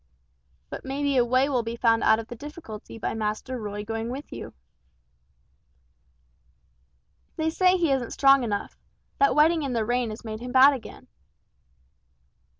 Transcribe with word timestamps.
"But 0.71 0.83
may 0.83 1.03
be 1.03 1.15
a 1.15 1.23
way 1.23 1.47
will 1.47 1.61
be 1.61 1.75
found 1.75 2.01
out 2.01 2.17
of 2.17 2.27
the 2.27 2.35
difficulty 2.35 2.97
by 2.97 3.13
Master 3.13 3.59
Roy 3.61 3.85
going 3.85 4.09
with 4.09 4.33
you." 4.33 4.51
"They 7.35 7.51
say 7.51 7.77
he 7.77 7.91
isn't 7.91 8.09
strong 8.09 8.43
enough. 8.43 8.79
That 9.19 9.35
wetting 9.35 9.61
in 9.61 9.73
the 9.73 9.85
rain 9.85 10.09
has 10.09 10.25
made 10.25 10.39
him 10.39 10.53
bad 10.53 10.73
again." 10.73 11.05